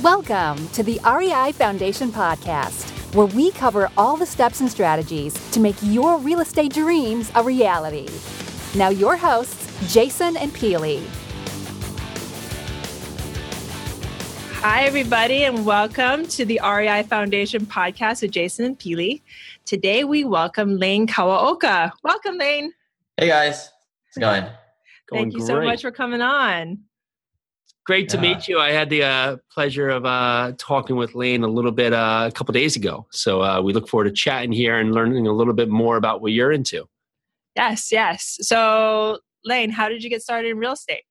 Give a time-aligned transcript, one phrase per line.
[0.00, 5.60] Welcome to the REI Foundation Podcast, where we cover all the steps and strategies to
[5.60, 8.08] make your real estate dreams a reality.
[8.74, 11.06] Now, your hosts, Jason and Peely.
[14.62, 19.20] Hi, everybody, and welcome to the REI Foundation podcast with Jason and Peely.
[19.66, 21.92] Today, we welcome Lane Kawaoka.
[22.02, 22.72] Welcome, Lane.
[23.18, 23.68] Hey, guys.
[24.06, 24.46] How's it going?
[25.12, 26.78] Thank you so much for coming on.
[27.84, 28.22] Great to yeah.
[28.22, 28.60] meet you.
[28.60, 32.32] I had the uh, pleasure of uh, talking with Lane a little bit uh, a
[32.32, 33.06] couple days ago.
[33.10, 36.22] So uh, we look forward to chatting here and learning a little bit more about
[36.22, 36.86] what you're into.
[37.56, 38.38] Yes, yes.
[38.42, 41.02] So, Lane, how did you get started in real estate?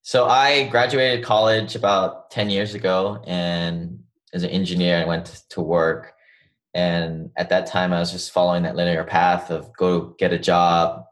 [0.00, 4.00] So, I graduated college about 10 years ago and
[4.34, 6.12] as an engineer, I went to work.
[6.74, 10.38] And at that time, I was just following that linear path of go get a
[10.38, 11.04] job,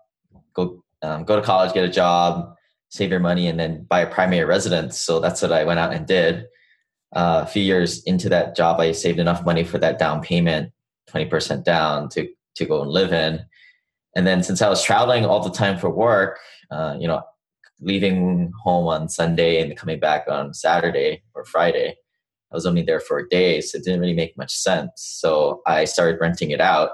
[0.54, 2.56] go um, go to college, get a job,
[2.92, 4.98] save your money and then buy a primary residence.
[4.98, 6.44] So that's what I went out and did.
[7.16, 10.72] Uh, a few years into that job, I saved enough money for that down payment,
[11.08, 13.40] 20% down to, to go and live in.
[14.14, 16.38] And then since I was traveling all the time for work,
[16.70, 17.22] uh, you know,
[17.80, 21.96] leaving home on Sunday and coming back on Saturday or Friday,
[22.50, 24.92] I was only there for a day, so it didn't really make much sense.
[24.96, 26.90] So I started renting it out.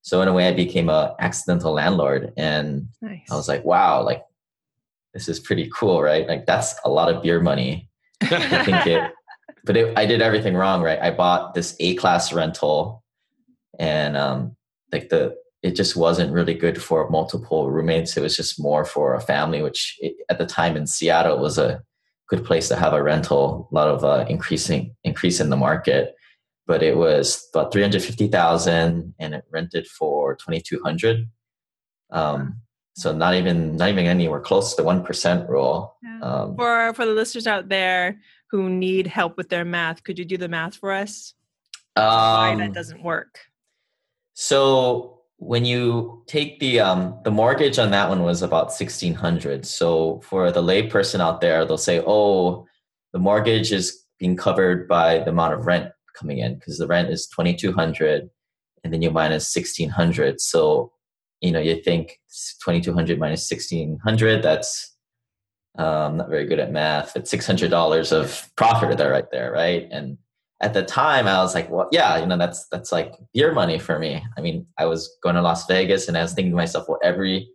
[0.00, 3.20] So in a way, I became a accidental landlord, and nice.
[3.30, 4.22] I was like, wow, like
[5.16, 6.28] this is pretty cool, right?
[6.28, 7.88] Like that's a lot of beer money.
[8.20, 9.10] I think it,
[9.64, 11.00] but it, I did everything wrong, right?
[11.00, 13.02] I bought this A class rental,
[13.78, 14.56] and um,
[14.92, 18.14] like the it just wasn't really good for multiple roommates.
[18.14, 21.56] It was just more for a family, which it, at the time in Seattle was
[21.56, 21.82] a
[22.28, 23.70] good place to have a rental.
[23.72, 26.14] A lot of uh, increasing increase in the market,
[26.66, 31.30] but it was about three hundred fifty thousand, and it rented for twenty two hundred.
[32.10, 32.60] Um,
[32.96, 35.96] so not even not even anywhere close to the one percent rule.
[36.02, 36.20] Yeah.
[36.22, 38.18] Um, for for the listeners out there
[38.50, 41.34] who need help with their math, could you do the math for us?
[41.94, 43.38] Um, Why that um, doesn't work?
[44.32, 49.66] So when you take the um, the mortgage on that one was about sixteen hundred.
[49.66, 52.66] So for the layperson out there, they'll say, "Oh,
[53.12, 57.10] the mortgage is being covered by the amount of rent coming in because the rent
[57.10, 58.30] is twenty two hundred,
[58.82, 60.40] and then you minus sixteen hundred.
[60.40, 60.92] So
[61.40, 62.18] you know, you think
[62.62, 64.96] 2200 minus 1600, that's
[65.78, 67.16] um, not very good at math.
[67.16, 69.86] It's $600 of profit there right there, right?
[69.90, 70.18] And
[70.62, 73.78] at the time I was like, well, yeah, you know, that's, that's like beer money
[73.78, 74.24] for me.
[74.36, 76.98] I mean, I was going to Las Vegas and I was thinking to myself, well,
[77.02, 77.50] every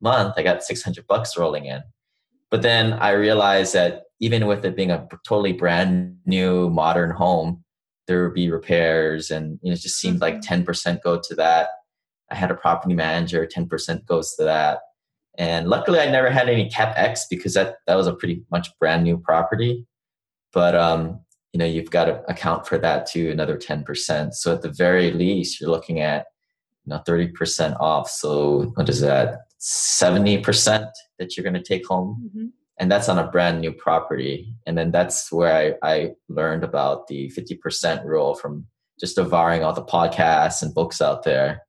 [0.00, 1.82] month I got 600 bucks rolling in.
[2.50, 7.64] But then I realized that even with it being a totally brand new modern home,
[8.06, 10.96] there would be repairs and you know, it just seemed like 10% mm-hmm.
[11.02, 11.68] go to that
[12.30, 14.80] I had a property manager, 10% goes to that.
[15.36, 19.02] And luckily I never had any capex because that, that was a pretty much brand
[19.02, 19.86] new property.
[20.52, 21.20] But um,
[21.52, 24.34] you know, you've got to account for that to another 10%.
[24.34, 26.26] So at the very least, you're looking at
[26.84, 28.08] you know 30% off.
[28.08, 29.38] So what is that?
[29.60, 32.28] 70% that you're going to take home.
[32.28, 32.46] Mm-hmm.
[32.78, 34.52] And that's on a brand new property.
[34.66, 38.66] And then that's where I, I learned about the 50% rule from
[38.98, 41.62] just devouring all the podcasts and books out there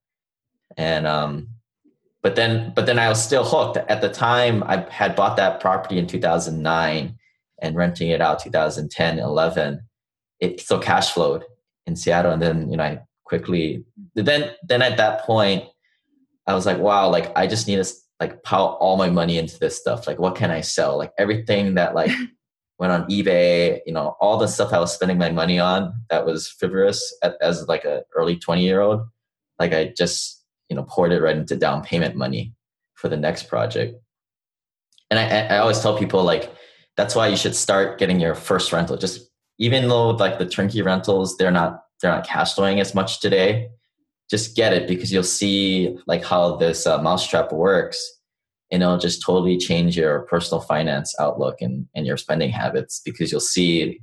[0.78, 1.50] and um,
[2.22, 3.78] but then but then I was still hooked.
[3.78, 7.18] At the time, I had bought that property in 2009
[7.62, 9.82] and renting it out 2010, 11.
[10.40, 11.44] It still cash flowed
[11.86, 13.84] in Seattle, and then you know I quickly
[14.16, 15.66] then then at that point
[16.48, 19.60] I was like, wow, like I just need to like pile all my money into
[19.60, 20.08] this stuff.
[20.08, 20.98] Like, what can I sell?
[20.98, 22.12] Like everything that like
[22.80, 26.26] went on eBay, you know, all the stuff I was spending my money on that
[26.26, 29.02] was frivolous as like a early 20 year old.
[29.60, 32.54] Like I just you know poured it right into down payment money
[32.96, 33.96] for the next project.
[35.12, 36.54] And I, I always tell people like
[36.98, 38.98] that's why you should start getting your first rental.
[38.98, 43.20] Just even though like the turnkey rentals they're not they're not cash flowing as much
[43.20, 43.70] today
[44.30, 48.04] just get it because you'll see like how this uh, mousetrap works
[48.72, 53.32] and it'll just totally change your personal finance outlook and, and your spending habits because
[53.32, 54.00] you'll see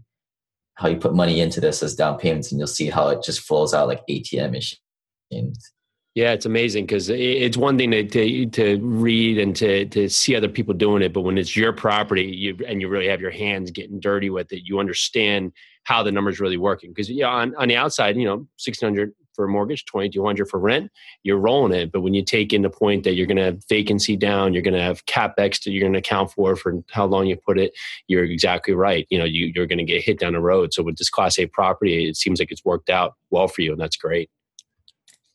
[0.76, 3.41] how you put money into this as down payments and you'll see how it just
[3.41, 5.73] flows out like atm machines
[6.14, 10.37] yeah, it's amazing because it's one thing to, to, to read and to to see
[10.37, 13.31] other people doing it, but when it's your property, you and you really have your
[13.31, 15.53] hands getting dirty with it, you understand
[15.85, 16.91] how the numbers really working.
[16.91, 20.23] Because yeah, on, on the outside, you know, sixteen hundred for a mortgage, twenty two
[20.23, 20.91] hundred for rent,
[21.23, 21.91] you're rolling it.
[21.91, 24.62] But when you take in the point that you're going to have vacancy down, you're
[24.62, 27.59] going to have capex that you're going to account for for how long you put
[27.59, 27.73] it,
[28.06, 29.06] you're exactly right.
[29.09, 30.75] You know, you, you're going to get hit down the road.
[30.75, 33.73] So with this class A property, it seems like it's worked out well for you,
[33.73, 34.29] and that's great.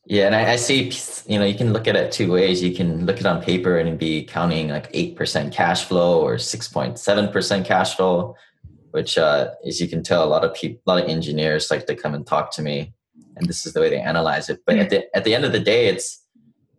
[0.08, 0.90] Yeah, and I, I, see,
[1.30, 2.62] you know, you can look at it two ways.
[2.62, 6.36] You can look at it on paper and be counting like 8% cash flow or
[6.36, 8.34] 6.7% cash flow.
[8.92, 11.84] which uh, as you can tell, a lot of people, a lot of engineers like
[11.86, 12.94] to come and talk to me,
[13.36, 14.60] and this is the way they analyze it.
[14.64, 16.24] But at the at the end of the day, it's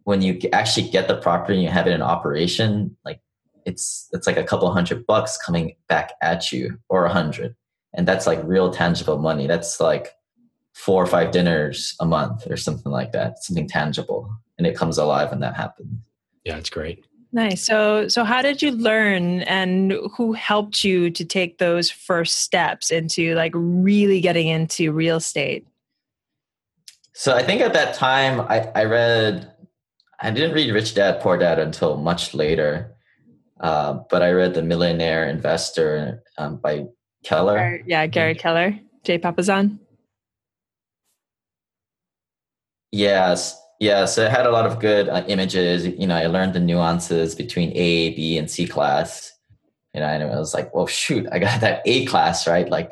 [0.06, 3.22] when you actually get the property and you have it in operation, like
[3.64, 7.56] it's it's like a couple hundred bucks coming back at you, or a hundred,
[7.94, 9.46] and that's like real tangible money.
[9.46, 10.16] That's like
[10.80, 14.98] four or five dinners a month or something like that, something tangible, and it comes
[14.98, 15.92] alive when that happens.
[16.46, 17.06] Yeah, it's great.
[17.34, 17.62] Nice.
[17.62, 22.92] So, so how did you learn, and who helped you to take those first steps
[22.92, 25.68] into like really getting into real estate?
[27.14, 29.52] So, I think at that time, I, I read,
[30.22, 32.96] I didn't read Rich Dad Poor Dad until much later,
[33.60, 36.86] uh, but I read The Millionaire Investor um, by
[37.25, 37.82] Keller.
[37.86, 39.80] Yeah, Gary Keller, Jay Papasan.
[42.91, 45.88] Yes, yeah, so it had a lot of good uh, images.
[45.88, 49.31] You know, I learned the nuances between A, B, and C class.
[49.94, 52.69] You know, and it was like, well, shoot, I got that A class, right?
[52.69, 52.91] Like,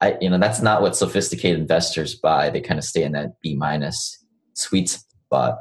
[0.00, 2.50] I, you know, that's not what sophisticated investors buy.
[2.50, 4.24] They kind of stay in that B minus
[4.54, 5.58] sweet spot.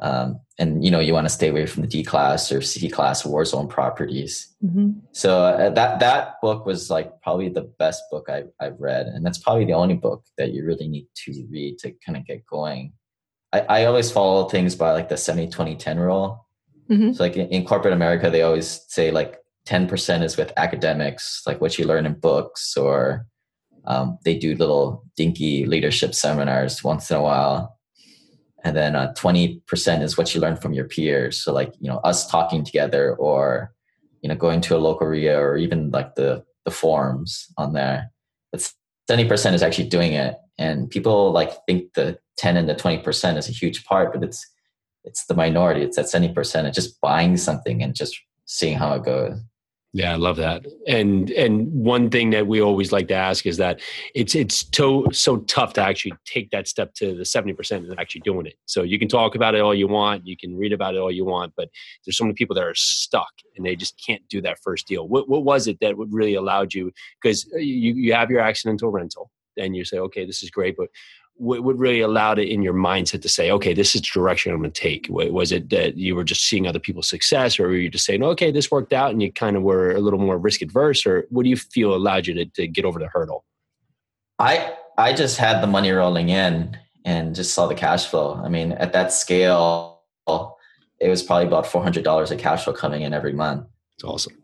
[0.00, 2.88] Um, and you know, you want to stay away from the D class or C
[2.88, 4.54] class war zone properties.
[4.64, 4.90] Mm-hmm.
[5.12, 9.26] So uh, that that book was like probably the best book I've, I've read, and
[9.26, 12.46] that's probably the only book that you really need to read to kind of get
[12.46, 12.92] going
[13.52, 16.46] I, I always follow things by like the 70 20 10 rule.
[16.90, 17.12] Mm-hmm.
[17.12, 21.60] So like in, in, corporate America, they always say like 10% is with academics, like
[21.60, 23.26] what you learn in books, or
[23.86, 27.77] um, they do little dinky leadership seminars once in a while.
[28.64, 31.42] And then uh, 20% is what you learn from your peers.
[31.42, 33.72] So like, you know, us talking together or,
[34.20, 38.10] you know, going to a local REIA or even like the, the forums on there.
[38.50, 38.70] But
[39.08, 40.36] 70% is actually doing it.
[40.58, 44.44] And people like think the 10 and the 20% is a huge part, but it's
[45.04, 45.82] it's the minority.
[45.82, 49.40] It's that 70% of just buying something and just seeing how it goes.
[49.98, 50.64] Yeah, I love that.
[50.86, 53.80] And and one thing that we always like to ask is that
[54.14, 58.20] it's it's so so tough to actually take that step to the 70% and actually
[58.20, 58.54] doing it.
[58.66, 61.10] So you can talk about it all you want, you can read about it all
[61.10, 61.68] you want, but
[62.06, 65.08] there's so many people that are stuck and they just can't do that first deal.
[65.08, 68.40] What what was it that would really allowed you because uh, you you have your
[68.40, 70.90] accidental rental and you say, okay, this is great, but
[71.38, 74.52] what, what really allowed it in your mindset to say, okay, this is the direction
[74.52, 75.06] I'm going to take?
[75.08, 78.22] Was it that you were just seeing other people's success, or were you just saying,
[78.22, 81.26] okay, this worked out, and you kind of were a little more risk adverse, or
[81.30, 83.44] what do you feel allowed you to, to get over the hurdle?
[84.38, 88.40] I I just had the money rolling in and just saw the cash flow.
[88.44, 90.02] I mean, at that scale,
[91.00, 93.66] it was probably about four hundred dollars of cash flow coming in every month.
[93.96, 94.34] It's awesome,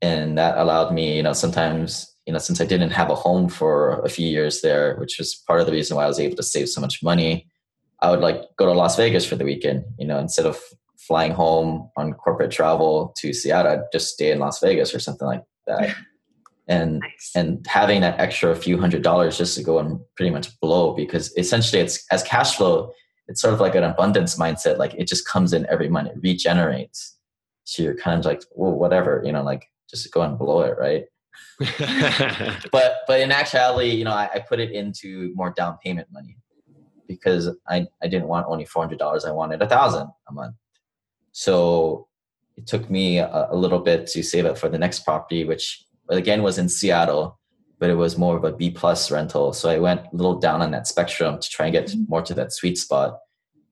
[0.00, 3.48] and that allowed me, you know, sometimes you know, since I didn't have a home
[3.48, 6.36] for a few years there, which was part of the reason why I was able
[6.36, 7.48] to save so much money,
[8.02, 9.84] I would like go to Las Vegas for the weekend.
[9.98, 10.60] You know, instead of
[10.98, 15.26] flying home on corporate travel to Seattle, I'd just stay in Las Vegas or something
[15.26, 15.94] like that.
[16.68, 17.30] And nice.
[17.36, 21.32] and having that extra few hundred dollars just to go and pretty much blow because
[21.38, 22.90] essentially it's as cash flow,
[23.28, 24.76] it's sort of like an abundance mindset.
[24.76, 27.16] Like it just comes in every month, it regenerates.
[27.62, 30.76] So you're kind of like, well, whatever, you know, like just go and blow it,
[30.76, 31.04] right?
[32.70, 36.36] but but in actuality, you know, I, I, put it into more down payment money
[37.08, 39.24] because I, I didn't want only four hundred dollars.
[39.24, 40.54] I wanted a thousand a month.
[41.32, 42.08] So
[42.56, 45.84] it took me a, a, little bit to save up for the next property, which
[46.08, 47.38] again was in Seattle,
[47.78, 49.52] but it was more of a B plus rental.
[49.52, 52.04] So I went a little down on that spectrum to try and get mm-hmm.
[52.08, 53.18] more to that sweet spot.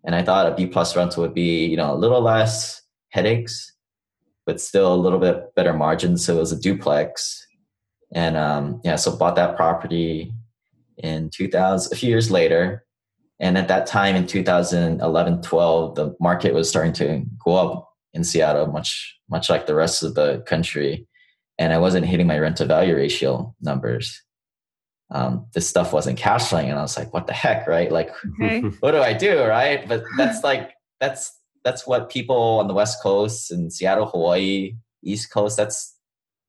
[0.05, 3.73] And I thought a B plus rental would be, you know, a little less headaches,
[4.45, 6.25] but still a little bit better margins.
[6.25, 7.47] So it was a duplex
[8.15, 10.33] and um, yeah, so bought that property
[10.99, 12.85] in 2000, a few years later.
[13.41, 18.23] And at that time in 2011, 12, the market was starting to go up in
[18.23, 21.09] Seattle, much, much like the rest of the country.
[21.59, 24.23] And I wasn't hitting my rent to value ratio numbers.
[25.11, 26.71] Um, this stuff wasn't cash flowing.
[26.71, 27.91] And I was like, what the heck, right?
[27.91, 28.61] Like, okay.
[28.81, 29.43] what do I do?
[29.43, 29.87] Right.
[29.89, 35.33] But that's like, that's, that's what people on the West Coast and Seattle, Hawaii, East
[35.33, 35.97] Coast, that's,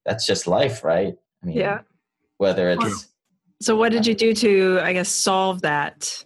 [0.06, 1.16] that's just life, right?
[1.46, 1.82] I mean, yeah.
[2.38, 3.08] Whether it's
[3.62, 6.26] so, what did you do to, I guess, solve that?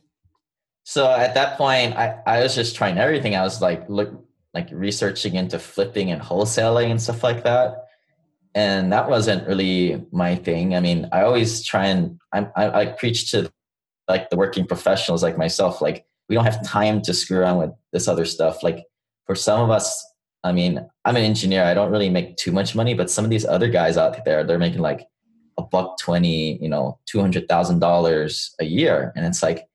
[0.83, 3.35] So at that point, I, I was just trying everything.
[3.35, 7.85] I was like look like researching into flipping and wholesaling and stuff like that.
[8.55, 10.75] And that wasn't really my thing.
[10.75, 13.51] I mean, I always try and I, I, I preach to
[14.07, 15.81] like the working professionals like myself.
[15.81, 18.63] Like we don't have time to screw around with this other stuff.
[18.63, 18.85] Like
[19.25, 20.03] for some of us,
[20.43, 21.65] I mean, I'm an engineer.
[21.65, 24.43] I don't really make too much money, but some of these other guys out there,
[24.43, 25.05] they're making like
[25.57, 29.11] a buck 20, you know, $200,000 a year.
[29.15, 29.65] And it's like,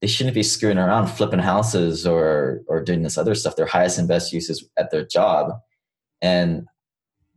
[0.00, 3.56] they shouldn't be screwing around flipping houses or, or doing this other stuff.
[3.56, 5.50] Their highest and best use is at their job.
[6.22, 6.66] And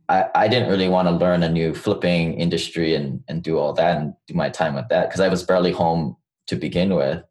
[0.08, 3.72] I, I didn't really want to learn a new flipping industry and, and do all
[3.74, 7.22] that and do my time with that because I was barely home to begin with.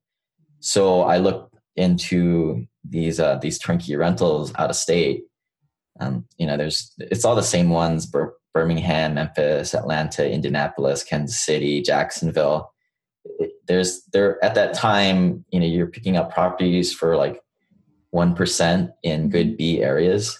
[0.59, 5.23] So I looked into these uh, these turnkey rentals out of state.
[6.01, 11.39] Um, you know, there's it's all the same ones: Bir- Birmingham, Memphis, Atlanta, Indianapolis, Kansas
[11.39, 12.73] City, Jacksonville.
[13.67, 17.39] There's there at that time, you know, you're picking up properties for like
[18.09, 19.57] one percent in good mm-hmm.
[19.57, 20.37] B areas.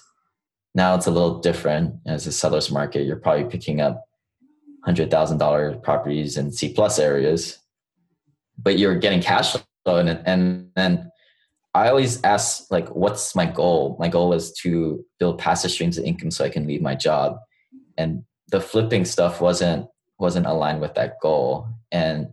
[0.74, 3.06] Now it's a little different as a seller's market.
[3.06, 4.04] You're probably picking up
[4.84, 7.60] hundred thousand dollar properties in C plus areas,
[8.58, 11.11] but you're getting cash flow and and and
[11.74, 13.96] I always ask like, what's my goal?
[14.00, 17.38] My goal is to build passive streams of income so I can leave my job,
[17.98, 19.88] and the flipping stuff wasn't
[20.20, 21.68] wasn't aligned with that goal.
[21.92, 22.28] And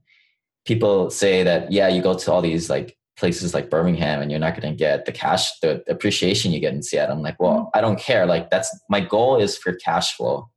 [0.66, 4.38] people say that yeah, you go to all these like places like Birmingham and you're
[4.40, 7.16] not going to get the cash, the appreciation you get in Seattle.
[7.16, 7.70] I'm like, well.
[7.74, 8.26] I don't care.
[8.26, 10.48] Like that's my goal is for cash flow.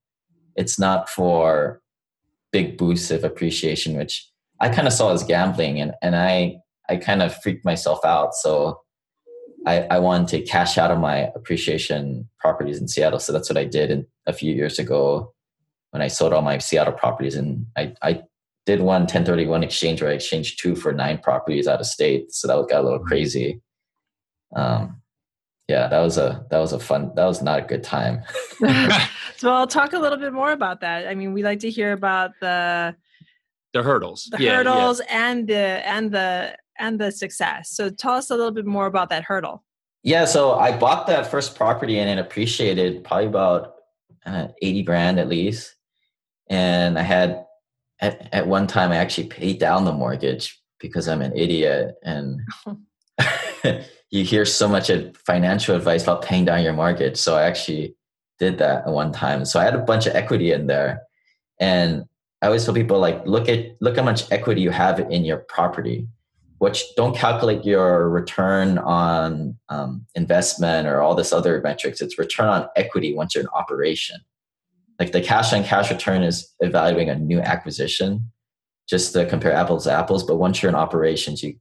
[0.56, 1.82] It's not for
[2.52, 6.58] big boosts of appreciation, which I kind of saw as gambling and, and I,
[6.90, 8.34] I kind of freaked myself out.
[8.36, 8.82] So
[9.66, 13.20] I, I wanted to cash out of my appreciation properties in Seattle.
[13.20, 15.34] So that's what I did in, a few years ago
[15.92, 18.24] when I sold all my Seattle properties and I, I
[18.66, 22.32] did one 1031 exchange where I exchanged two for nine properties out of state.
[22.34, 23.08] So that got a little mm-hmm.
[23.08, 23.62] crazy.
[24.56, 25.02] Um,
[25.68, 28.24] yeah, that was a that was a fun that was not a good time.
[29.38, 31.08] so I'll talk a little bit more about that.
[31.08, 32.96] I mean, we like to hear about the
[33.74, 35.30] the hurdles, the yeah, hurdles, yeah.
[35.30, 37.70] and the and the and the success.
[37.70, 39.64] So tell us a little bit more about that hurdle.
[40.04, 43.76] Yeah, so I bought that first property and it appreciated probably about
[44.26, 45.76] uh, 80 grand at least.
[46.50, 47.46] And I had
[48.00, 52.42] at, at one time I actually paid down the mortgage because I'm an idiot and
[54.10, 54.92] you hear so much
[55.26, 57.18] financial advice about paying down your mortgage.
[57.18, 57.96] So I actually
[58.40, 59.46] did that at one time.
[59.46, 61.04] So I had a bunch of equity in there.
[61.60, 62.06] And
[62.42, 65.38] I always tell people like look at look how much equity you have in your
[65.38, 66.08] property.
[66.62, 72.02] Which don't calculate your return on um, investment or all this other metrics.
[72.02, 74.18] It's return on equity once you're in operation.
[75.00, 78.32] Like the cash on cash return is evaluating a new acquisition
[78.88, 80.24] just to compare apples to apples.
[80.24, 81.56] But once you're in operations you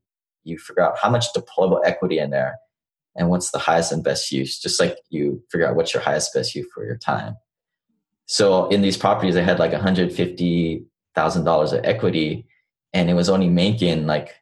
[0.44, 2.58] you figure out how much deployable equity in there
[3.16, 6.34] and what's the highest and best use just like you figure out what's your highest
[6.34, 7.36] best use for your time.
[8.26, 12.46] So in these properties i had like $150000 of equity
[12.92, 14.34] and it was only making like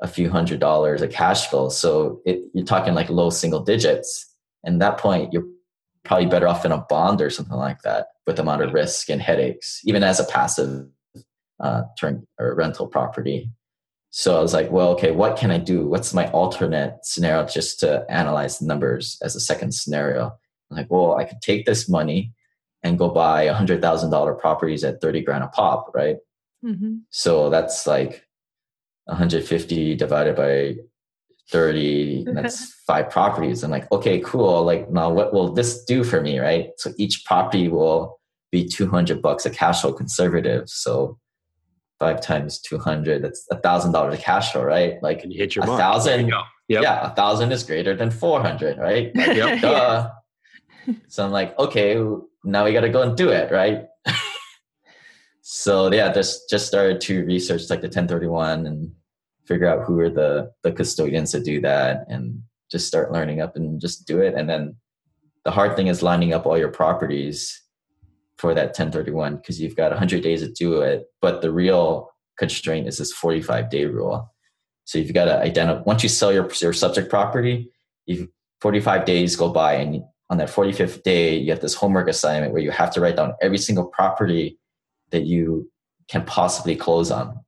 [0.00, 4.32] a few hundred dollars of cash flow so it, you're talking like low single digits
[4.64, 5.46] and at that point you're
[6.08, 9.10] probably better off in a bond or something like that with the amount of risk
[9.10, 10.86] and headaches, even as a passive
[11.60, 13.50] uh, turn or rental property.
[14.10, 15.86] So I was like, well, okay, what can I do?
[15.86, 20.32] What's my alternate scenario just to analyze the numbers as a second scenario?
[20.70, 22.32] I'm like, well, I could take this money
[22.82, 26.16] and go buy a hundred thousand dollar properties at 30 grand a pop, right?
[26.64, 26.98] Mm-hmm.
[27.10, 28.24] So that's like
[29.08, 30.76] 150 divided by
[31.50, 36.20] 30 that's five properties i'm like okay cool like now what will this do for
[36.20, 41.18] me right so each property will be 200 bucks a cash flow conservative so
[41.98, 45.64] five times 200 that's a thousand dollars of cash flow right like you hit your
[45.64, 45.80] a mark.
[45.80, 46.28] thousand
[46.68, 46.82] yep.
[46.82, 49.60] yeah a thousand is greater than 400 right like, yep.
[49.60, 50.10] duh.
[51.08, 51.98] so i'm like okay
[52.44, 53.86] now we got to go and do it right
[55.40, 58.92] so yeah just just started to research like the 1031 and
[59.48, 63.56] figure out who are the the custodians to do that and just start learning up
[63.56, 64.34] and just do it.
[64.34, 64.76] And then
[65.44, 67.62] the hard thing is lining up all your properties
[68.36, 71.06] for that 1031 because you've got 100 days to do it.
[71.22, 74.32] But the real constraint is this 45 day rule.
[74.84, 77.70] So you've got to identify once you sell your, your subject property
[78.08, 78.28] you
[78.60, 82.62] 45 days go by and on that 45th day you have this homework assignment where
[82.62, 84.58] you have to write down every single property
[85.10, 85.70] that you
[86.08, 87.38] can possibly close on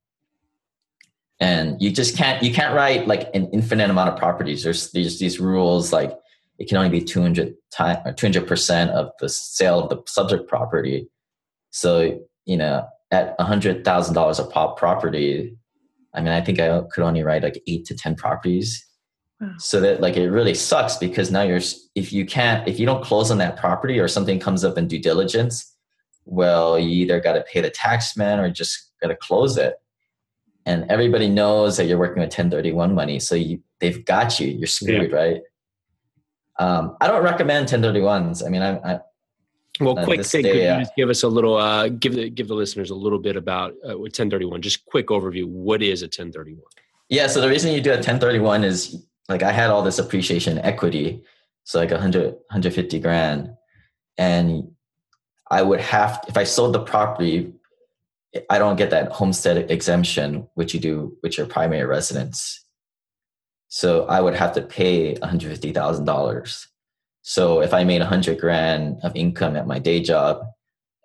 [1.41, 4.63] and you just can't you can't write like an infinite amount of properties.
[4.63, 6.17] There's these these rules like
[6.59, 11.09] it can only be 200 time or 200% of the sale of the subject property.
[11.71, 15.53] So you know at $100000 a pop property
[16.13, 18.85] i mean i think i could only write like 8 to 10 properties.
[19.39, 19.53] Wow.
[19.57, 21.61] so that like it really sucks because now you're
[21.95, 24.87] if you can't if you don't close on that property or something comes up in
[24.87, 25.75] due diligence
[26.25, 29.80] well you either got to pay the tax man or just got to close it
[30.65, 34.67] and everybody knows that you're working with 1031 money so you, they've got you you're
[34.67, 35.17] screwed yeah.
[35.17, 35.41] right?
[36.59, 38.99] Um, i don't recommend 1031s i mean i, I
[39.79, 42.29] well quick thing day, could you uh, just give us a little uh, give the
[42.29, 46.05] give the listeners a little bit about uh, 1031 just quick overview what is a
[46.05, 46.61] 1031
[47.09, 50.59] yeah so the reason you do a 1031 is like i had all this appreciation
[50.59, 51.23] equity
[51.63, 53.51] so like 100 150 grand
[54.17, 54.71] and
[55.51, 57.53] I would have if I sold the property,
[58.49, 62.63] I don't get that homestead exemption, which you do with your primary residence.
[63.67, 66.67] So I would have to pay one hundred fifty thousand dollars.
[67.21, 70.43] So if I made a hundred grand of income at my day job,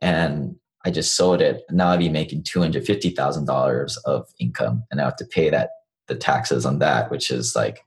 [0.00, 4.26] and I just sold it, now I'd be making two hundred fifty thousand dollars of
[4.38, 5.70] income, and I have to pay that
[6.06, 7.84] the taxes on that, which is like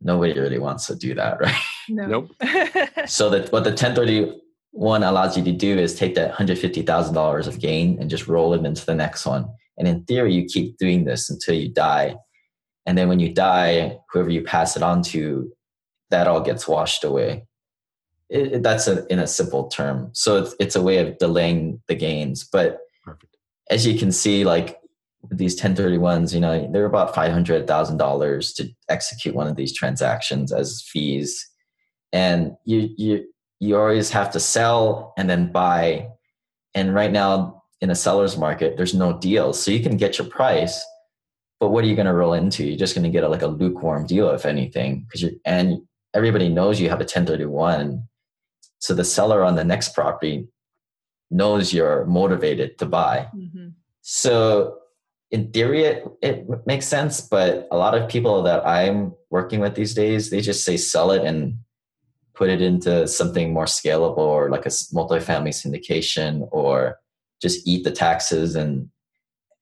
[0.00, 1.54] nobody really wants to do that, right?
[1.88, 2.06] No.
[2.06, 2.30] Nope.
[3.06, 3.72] so that what the
[4.76, 8.64] 1031 allows you to do is take that $150,000 of gain and just roll it
[8.64, 9.48] into the next one.
[9.78, 12.16] And in theory, you keep doing this until you die.
[12.84, 15.50] And then when you die, whoever you pass it on to,
[16.10, 17.44] that all gets washed away.
[18.28, 20.10] It, it, that's a, in a simple term.
[20.12, 22.44] So it's, it's a way of delaying the gains.
[22.44, 23.36] But Perfect.
[23.70, 24.78] as you can see, like
[25.30, 31.48] these 1031s, you know, they're about $500,000 to execute one of these transactions as fees.
[32.12, 33.26] And you, you,
[33.60, 36.08] you always have to sell and then buy.
[36.74, 39.62] And right now in a seller's market, there's no deals.
[39.62, 40.84] So you can get your price,
[41.60, 42.64] but what are you going to roll into?
[42.64, 45.82] You're just going to get a, like a lukewarm deal, if anything, because you're, and
[46.14, 48.02] everybody knows you have a 1031.
[48.78, 50.48] So the seller on the next property
[51.30, 53.28] knows you're motivated to buy.
[53.34, 53.72] Mhm.
[54.02, 54.78] So
[55.30, 59.74] in theory, it, it makes sense, but a lot of people that I'm working with
[59.74, 61.58] these days, they just say sell it and
[62.36, 66.98] put it into something more scalable or like a s- multifamily syndication or
[67.42, 68.88] just eat the taxes and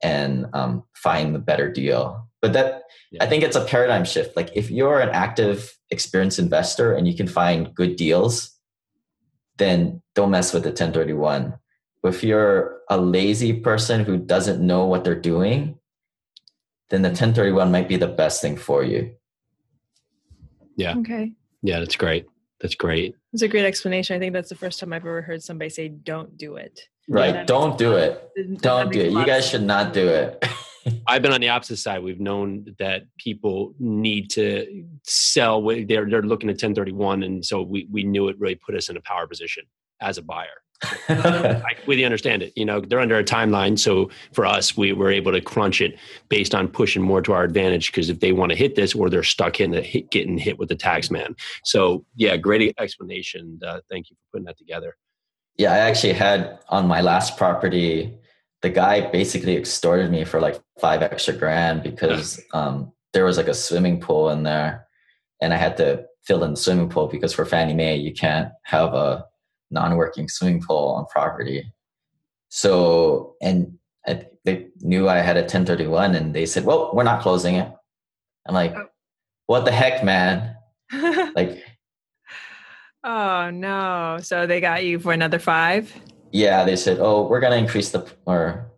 [0.02, 2.28] and um, find the better deal.
[2.42, 3.24] But that Yeah.
[3.24, 4.36] I think it's a paradigm shift.
[4.36, 8.50] Like if you're an active, experienced investor and you can find good deals,
[9.56, 11.54] then don't mess with the 1031
[12.04, 15.78] if you're a lazy person who doesn't know what they're doing,
[16.90, 19.14] then the 1031 might be the best thing for you.
[20.76, 20.96] Yeah.
[20.98, 21.32] Okay.
[21.62, 22.26] Yeah, that's great.
[22.64, 23.14] That's great.
[23.34, 24.16] It's a great explanation.
[24.16, 26.80] I think that's the first time I've ever heard somebody say, don't do it.
[27.06, 27.34] Right.
[27.34, 28.62] that Don't do a it.
[28.62, 29.20] Don't do makes a it.
[29.20, 30.42] You guys should not do it.
[31.06, 32.02] I've been on the opposite side.
[32.02, 35.62] We've known that people need to sell.
[35.62, 38.96] They're they're looking at 1031, and so we we knew it really put us in
[38.96, 39.64] a power position
[40.00, 40.63] as a buyer.
[41.08, 42.52] I completely understand it.
[42.56, 45.98] You know, they're under a timeline, so for us, we were able to crunch it
[46.28, 47.90] based on pushing more to our advantage.
[47.90, 50.58] Because if they want to hit this, or they're stuck in it, hit, getting hit
[50.58, 51.34] with the tax man.
[51.64, 53.60] So yeah, great explanation.
[53.64, 54.96] Uh, thank you for putting that together.
[55.56, 58.18] yeah, I actually had on my last property,
[58.62, 63.48] the guy basically extorted me for like five extra grand because um, there was like
[63.48, 64.86] a swimming pool in there
[65.40, 68.50] and I had to fill in the swimming pool because for Fannie Mae, you can't
[68.62, 69.26] have a
[69.74, 71.70] non-working swimming pool on property.
[72.48, 77.20] So, and I, they knew I had a 1031 and they said, well, we're not
[77.20, 77.70] closing it.
[78.46, 78.86] I'm like, Oh.
[79.46, 80.56] what the heck, man?
[81.34, 81.62] Like,
[83.02, 84.18] oh no.
[84.22, 85.92] So they got you for another five?
[86.32, 88.68] yeah, they said, oh, we're going to increase the, or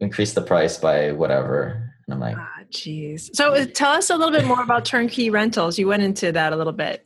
[0.00, 1.92] increase the price by whatever.
[2.06, 3.28] And I'm like, Ah, jeez.
[3.34, 5.78] So uh, tell us a little bit more about turnkey rentals.
[5.78, 7.04] You went into that a little bit.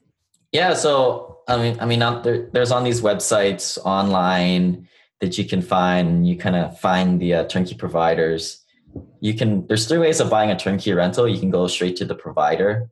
[0.52, 4.88] Yeah, so I mean, I mean, on, there, there's on these websites online
[5.20, 6.26] that you can find.
[6.26, 8.62] You kind of find the uh, turnkey providers.
[9.20, 9.66] You can.
[9.66, 11.28] There's three ways of buying a turnkey rental.
[11.28, 12.88] You can go straight to the provider.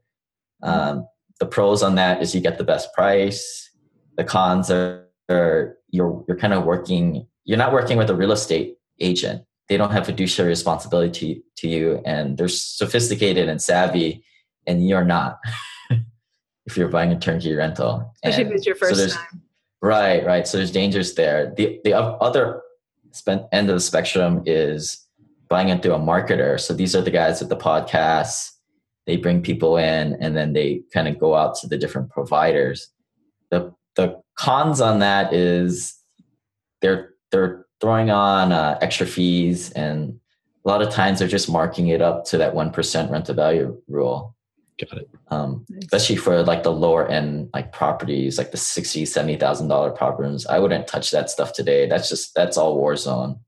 [0.63, 1.07] Um,
[1.41, 3.71] the pros on that is you get the best price.
[4.17, 7.27] The cons are, are you're you're kind of working.
[7.45, 9.45] You're not working with a real estate agent.
[9.69, 14.25] They don't have fiduciary responsibility to, to you, and they're sophisticated and savvy,
[14.67, 15.39] and you're not.
[16.67, 19.43] if you're buying a turnkey rental, Especially And if it's your so first there's- time.
[19.85, 20.47] Right, right.
[20.47, 21.53] So there's dangers there.
[21.57, 22.63] The the other
[23.53, 25.05] end of the spectrum is
[25.49, 26.59] buying it through a marketer.
[26.61, 28.51] So these are the guys with the podcasts.
[29.07, 32.91] They bring people in, and then they kind of go out to the different providers.
[33.51, 35.95] the The cons on that is
[36.81, 40.21] they're they're throwing on uh, extra fees, and
[40.65, 43.33] a lot of times they're just marking it up to that one percent rent to
[43.35, 44.37] value rule.
[44.81, 45.11] Got it.
[45.29, 45.85] Um, Nice.
[45.85, 50.47] especially for like the lower end like properties like the 60 70 thousand dollar properties
[50.47, 53.39] i wouldn't touch that stuff today that's just that's all war zone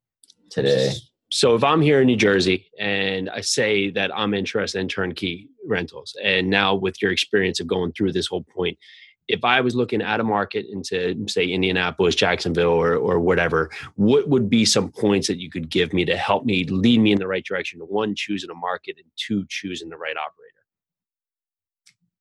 [0.50, 0.92] today
[1.30, 5.48] So if I'm here in New Jersey and I say that I'm interested in turnkey
[5.66, 8.78] rentals, and now with your experience of going through this whole point,
[9.26, 14.28] if I was looking at a market into say Indianapolis, Jacksonville, or or whatever, what
[14.28, 17.18] would be some points that you could give me to help me lead me in
[17.18, 17.80] the right direction?
[17.80, 20.43] To one, choosing a market, and two, choosing the right operator.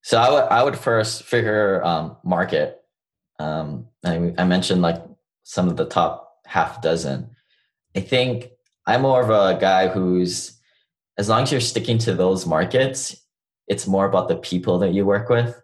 [0.04, 2.80] So i would i would first figure um, market
[3.40, 5.02] um, I, I mentioned like
[5.42, 7.30] some of the top half dozen
[7.96, 8.50] i think
[8.86, 10.58] i'm more of a guy who's
[11.18, 13.16] as long as you're sticking to those markets
[13.66, 15.60] it's more about the people that you work with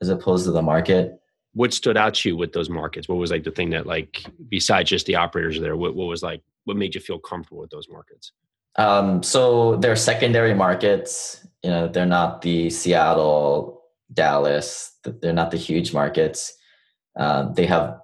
[0.00, 1.18] as opposed to the market
[1.54, 3.08] what stood out to you with those markets?
[3.08, 6.22] What was like the thing that like besides just the operators there, what, what was
[6.22, 8.32] like what made you feel comfortable with those markets?
[8.76, 11.46] Um, so they're secondary markets.
[11.62, 14.96] You know, they're not the Seattle, Dallas.
[15.04, 16.52] They're not the huge markets.
[17.16, 18.00] Um, they have,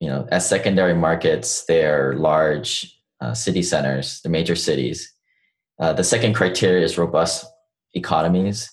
[0.00, 5.10] you know, as secondary markets, they're large uh, city centers, the major cities.
[5.78, 7.46] Uh, the second criteria is robust
[7.94, 8.70] economies.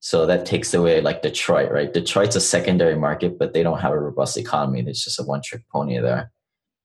[0.00, 1.92] So that takes away like Detroit, right?
[1.92, 4.82] Detroit's a secondary market, but they don't have a robust economy.
[4.86, 6.32] It's just a one trick pony there.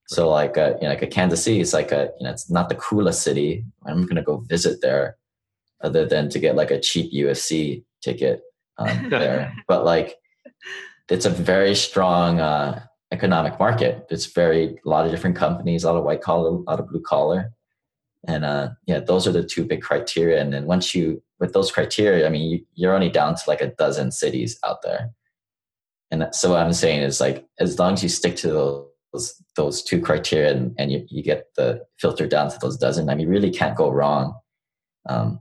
[0.08, 2.50] So like a, you know, like a Kansas City, is like a, you know, it's
[2.50, 3.64] not the coolest city.
[3.86, 5.16] I'm going to go visit there
[5.82, 8.42] other than to get like a cheap UFC ticket
[8.78, 9.54] um, there.
[9.68, 10.16] but like,
[11.08, 14.06] it's a very strong uh, economic market.
[14.10, 16.88] It's very, a lot of different companies, a lot of white collar, a lot of
[16.88, 17.52] blue collar.
[18.26, 20.40] And uh, yeah, those are the two big criteria.
[20.40, 23.60] And then once you, with those criteria, I mean, you, you're only down to like
[23.60, 25.10] a dozen cities out there.
[26.10, 29.42] And so what I'm saying is like, as long as you stick to those, those,
[29.54, 33.14] those two criteria and, and you, you get the filter down to those dozen, I
[33.14, 34.34] mean, you really can't go wrong.
[35.08, 35.40] Um,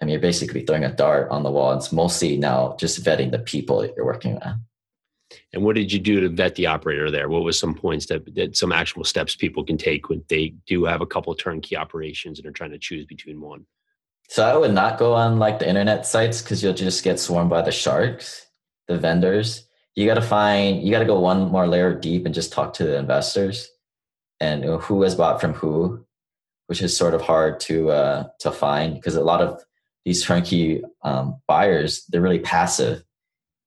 [0.00, 1.72] I mean, you're basically throwing a dart on the wall.
[1.72, 4.54] It's mostly now just vetting the people that you're working with.
[5.52, 7.28] And what did you do to vet the operator there?
[7.28, 10.84] What was some points that, that some actual steps people can take when they do
[10.84, 13.66] have a couple of turnkey operations and are trying to choose between one?
[14.28, 17.50] So I would not go on like the internet sites because you'll just get swarmed
[17.50, 18.46] by the sharks,
[18.86, 22.34] the vendors you got to find you got to go one more layer deep and
[22.34, 23.68] just talk to the investors
[24.38, 26.04] and who has bought from who
[26.66, 29.64] which is sort of hard to uh, to find because a lot of
[30.06, 33.02] these turnkey um, buyers they're really passive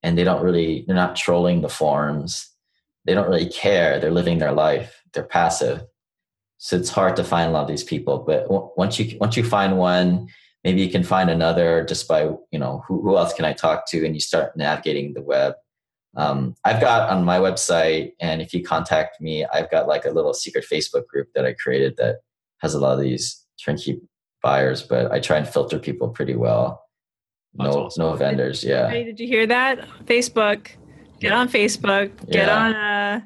[0.02, 2.50] and they don't really they're not trolling the forums.
[3.06, 4.00] They don't really care.
[4.00, 5.04] They're living their life.
[5.14, 5.84] They're passive.
[6.58, 8.48] So it's hard to find a lot of these people but
[8.78, 10.30] once you once you find one
[10.64, 12.22] maybe you can find another just by
[12.52, 14.06] you know who, who else can i talk to?
[14.06, 15.54] And you start navigating the web.
[16.16, 20.10] Um, I've got on my website, and if you contact me, I've got like a
[20.10, 22.22] little secret Facebook group that I created that
[22.62, 24.02] has a lot of these turnkey
[24.42, 26.84] buyers, but I try and filter people pretty well.
[27.56, 28.04] That's no, awesome.
[28.04, 28.64] no vendors.
[28.64, 28.90] Yeah.
[28.90, 29.88] Hey, did you hear that?
[30.06, 30.70] Facebook.
[31.20, 32.12] Get on Facebook.
[32.30, 32.66] Get yeah.
[32.66, 32.76] on.
[32.76, 33.22] Uh,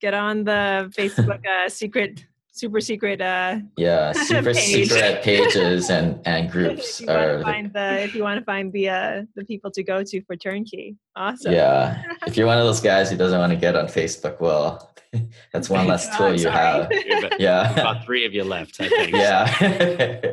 [0.00, 2.24] get on the Facebook uh, secret
[2.56, 4.88] super secret uh yeah super page.
[4.88, 8.72] secret pages and and groups if you are find the, if you want to find
[8.72, 12.64] the uh the people to go to for turnkey awesome yeah if you're one of
[12.64, 14.90] those guys who doesn't want to get on facebook well
[15.52, 16.90] that's one less oh, tool oh, you have.
[17.38, 17.72] Yeah.
[17.72, 19.12] about three of you left i think.
[19.12, 20.32] Yeah.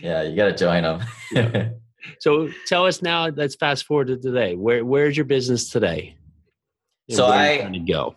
[0.00, 1.00] Yeah you got to join them
[1.32, 1.70] yeah.
[2.20, 4.54] so tell us now let's fast forward to today.
[4.54, 6.16] Where where's your business today?
[7.10, 8.16] So i go?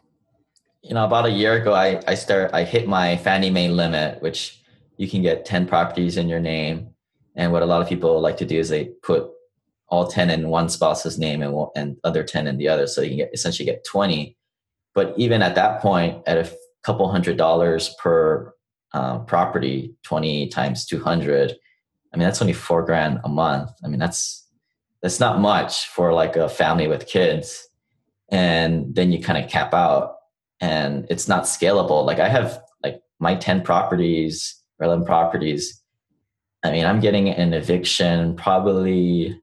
[0.81, 4.21] You know, about a year ago, I, I start, I hit my Fannie Mae limit,
[4.21, 4.61] which
[4.97, 6.89] you can get 10 properties in your name.
[7.35, 9.31] And what a lot of people like to do is they put
[9.87, 12.85] all 10 in one spouse's name and, and other 10 in the other.
[12.85, 14.37] So you can get essentially get 20.
[14.95, 16.51] But even at that point, at a
[16.83, 18.53] couple hundred dollars per
[18.93, 21.51] uh, property, 20 times 200,
[22.13, 23.71] I mean, that's only four grand a month.
[23.83, 24.47] I mean, that's,
[25.01, 27.67] that's not much for like a family with kids.
[28.29, 30.15] And then you kind of cap out
[30.61, 32.05] and it's not scalable.
[32.05, 35.81] Like I have like my 10 properties or 11 properties.
[36.63, 39.39] I mean, I'm getting an eviction probably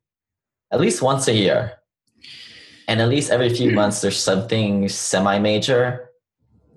[0.72, 1.74] at least once a year.
[2.88, 6.10] And at least every few months, there's something semi major,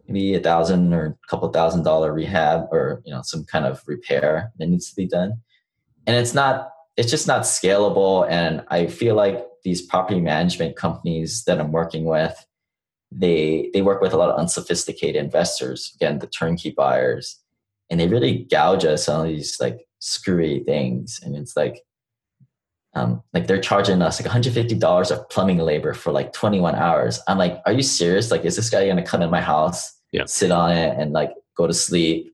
[0.08, 3.82] maybe a thousand or a couple thousand dollar rehab or, you know, some kind of
[3.88, 5.42] repair that needs to be done.
[6.08, 8.28] And it's not, it's just not scalable.
[8.30, 12.46] And I feel like these property management companies that I'm working with,
[13.12, 17.40] they they work with a lot of unsophisticated investors again the turnkey buyers
[17.90, 21.82] and they really gouge us on these like screwy things and it's like
[22.96, 27.20] um, like they're charging us like $150 of plumbing labor for like 21 hours.
[27.28, 28.32] I'm like are you serious?
[28.32, 30.24] Like is this guy gonna come in my house yeah.
[30.26, 32.34] sit on it and like go to sleep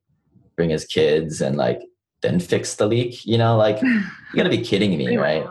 [0.56, 1.82] bring his kids and like
[2.22, 3.26] then fix the leak?
[3.26, 4.04] You know like you
[4.36, 5.46] gotta be kidding me right?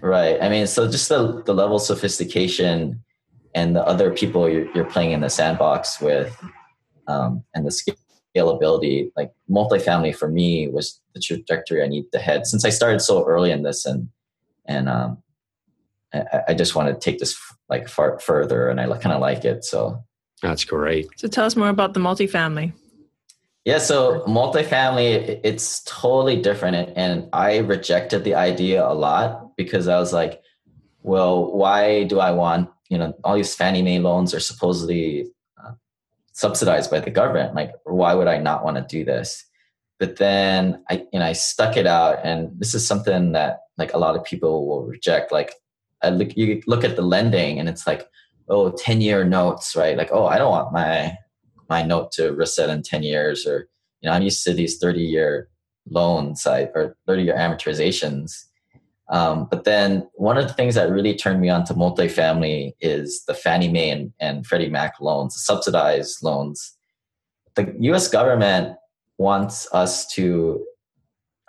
[0.00, 0.42] right.
[0.42, 3.02] I mean so just the, the level of sophistication
[3.54, 6.34] and the other people you're, you're playing in the sandbox with
[7.08, 7.94] um, and the
[8.34, 13.00] scalability like multifamily for me was the trajectory i need to head since i started
[13.00, 14.08] so early in this and
[14.70, 15.18] and um,
[16.14, 19.44] I, I, just want to take this like far further and i kind of like
[19.44, 20.02] it so
[20.42, 22.72] that's great so tell us more about the multifamily
[23.64, 29.88] yeah so multifamily it's totally different and, and i rejected the idea a lot because
[29.88, 30.40] i was like
[31.02, 35.28] well why do i want you know all these Fannie Mae loans are supposedly
[35.64, 35.72] uh,
[36.32, 37.54] subsidized by the government.
[37.54, 39.46] Like, why would I not want to do this?
[39.98, 43.94] But then I, you know, I stuck it out, and this is something that like
[43.94, 45.32] a lot of people will reject.
[45.32, 45.54] Like,
[46.02, 48.08] I look, you look at the lending, and it's like,
[48.50, 51.16] oh 10 year notes right like oh i don't want my
[51.70, 53.68] my note to reset in 10 years or
[54.00, 55.48] you know i'm used to these 30 year
[55.88, 58.32] loans I, or 30 year amortizations
[59.08, 63.24] um, but then one of the things that really turned me on to multifamily is
[63.24, 66.76] the Fannie Mae and, and Freddie Mac loans, subsidized loans.
[67.56, 68.06] The U.S.
[68.06, 68.76] government
[69.18, 70.64] wants us to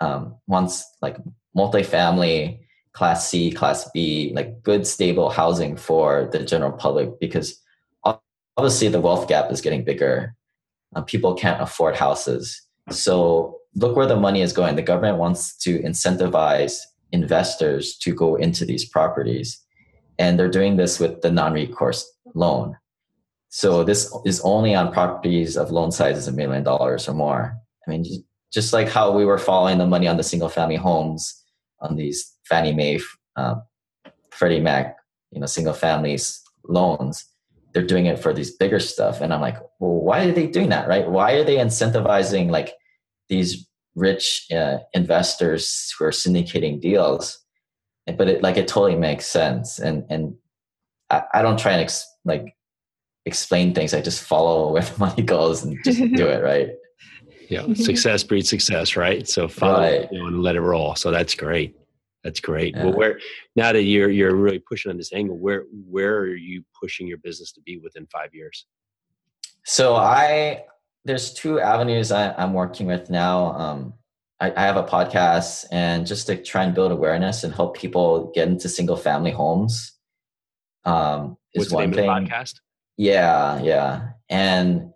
[0.00, 1.18] um, wants like
[1.56, 2.58] multifamily,
[2.92, 7.58] Class C, Class B, like good stable housing for the general public because
[8.56, 10.34] obviously the wealth gap is getting bigger.
[10.94, 12.60] Uh, people can't afford houses,
[12.90, 14.76] so look where the money is going.
[14.76, 16.78] The government wants to incentivize
[17.12, 19.60] investors to go into these properties.
[20.18, 22.76] And they're doing this with the non recourse loan.
[23.48, 27.56] So this is only on properties of loan sizes of million dollars or more.
[27.86, 28.04] I mean,
[28.52, 31.41] just like how we were following the money on the single family homes
[31.82, 33.00] on these Fannie Mae,
[33.36, 33.56] uh,
[34.30, 34.96] Freddie Mac,
[35.30, 37.24] you know, single families loans,
[37.72, 39.20] they're doing it for these bigger stuff.
[39.20, 41.08] And I'm like, well, why are they doing that, right?
[41.08, 42.74] Why are they incentivizing like
[43.28, 47.42] these rich uh, investors who are syndicating deals
[48.06, 50.34] but it like it totally makes sense and and
[51.10, 52.56] i, I don't try and ex, like
[53.26, 56.70] explain things i just follow where the money goes and just do it right
[57.52, 60.12] yeah success breeds success right so follow right.
[60.12, 61.76] you know, and let it roll so that's great
[62.24, 62.84] that's great yeah.
[62.84, 63.18] well where
[63.56, 67.18] now that you're you're really pushing on this angle where where are you pushing your
[67.18, 68.66] business to be within five years
[69.64, 70.62] so i
[71.04, 73.52] there's two avenues I, am working with now.
[73.52, 73.94] Um,
[74.40, 78.30] I, I, have a podcast, and just to try and build awareness and help people
[78.34, 79.92] get into single family homes.
[80.84, 82.08] Um, is What's one thing.
[82.08, 82.54] podcast?
[82.96, 84.92] Yeah, yeah, and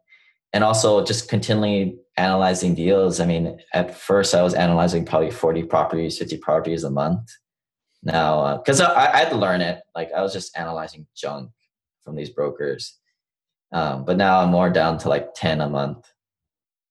[0.52, 3.20] and also just continually analyzing deals.
[3.20, 7.30] I mean, at first I was analyzing probably 40 properties, 50 properties a month.
[8.02, 11.50] Now, because uh, I, I had to learn it, like I was just analyzing junk
[12.04, 12.98] from these brokers
[13.72, 16.08] um, but now I'm more down to like 10 a month,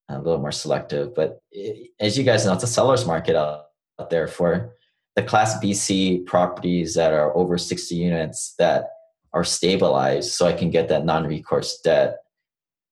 [0.10, 1.16] a little more selective.
[1.16, 3.66] But it, as you guys know, it's a seller's market out,
[4.00, 4.74] out there for
[5.16, 8.90] the class BC properties that are over 60 units that
[9.34, 12.18] are stabilized so I can get that non recourse debt.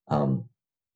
[0.08, 0.46] Um,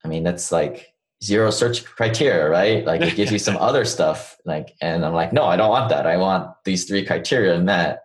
[0.04, 0.88] I mean, that's like
[1.22, 2.84] zero search criteria, right?
[2.84, 4.36] Like it gives you some other stuff.
[4.44, 6.06] Like, and I'm like, no, I don't want that.
[6.06, 8.02] I want these three criteria met.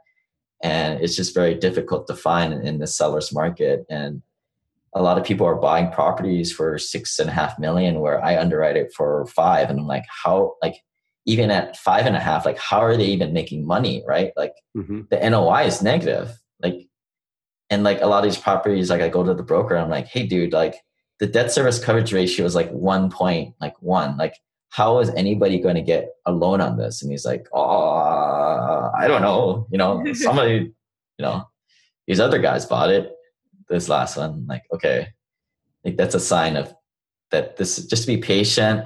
[0.63, 3.85] And it's just very difficult to find in the seller's market.
[3.89, 4.21] And
[4.95, 8.39] a lot of people are buying properties for six and a half million where I
[8.39, 9.69] underwrite it for five.
[9.69, 10.75] And I'm like, how, like,
[11.25, 14.03] even at five and a half, like, how are they even making money?
[14.07, 14.31] Right.
[14.37, 15.01] Like, mm-hmm.
[15.09, 16.37] the NOI is negative.
[16.61, 16.87] Like,
[17.69, 20.07] and like a lot of these properties, like, I go to the broker, I'm like,
[20.07, 20.75] hey, dude, like,
[21.19, 24.17] the debt service coverage ratio is like one point, like one.
[24.17, 24.35] Like,
[24.69, 27.01] how is anybody going to get a loan on this?
[27.01, 29.67] And he's like, oh, I don't know.
[29.71, 30.73] You know, somebody,
[31.17, 31.47] you know,
[32.07, 33.13] these other guys bought it
[33.69, 35.07] this last one like okay
[35.83, 36.73] like that's a sign of
[37.31, 38.85] that this just to be patient